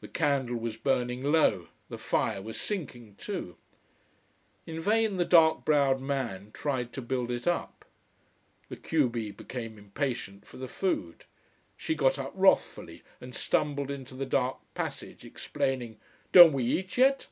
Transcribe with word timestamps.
The 0.00 0.06
candle 0.06 0.58
was 0.58 0.76
burning 0.76 1.24
low, 1.24 1.66
the 1.88 1.98
fire 1.98 2.40
was 2.40 2.60
sinking 2.60 3.16
too. 3.16 3.56
In 4.64 4.80
vain 4.80 5.16
the 5.16 5.24
dark 5.24 5.64
browed 5.64 6.00
man 6.00 6.52
tried 6.52 6.92
to 6.92 7.02
build 7.02 7.32
it 7.32 7.48
up. 7.48 7.84
The 8.68 8.76
q 8.76 9.08
b 9.08 9.32
became 9.32 9.76
impatient 9.76 10.46
for 10.46 10.56
the 10.58 10.68
food. 10.68 11.24
She 11.76 11.96
got 11.96 12.16
up 12.16 12.30
wrathfully 12.36 13.02
and 13.20 13.34
stumbled 13.34 13.90
into 13.90 14.14
the 14.14 14.24
dark 14.24 14.58
passage, 14.74 15.24
exclaiming 15.24 15.98
"Don't 16.30 16.52
we 16.52 16.62
eat 16.62 16.96
yet?" 16.96 17.26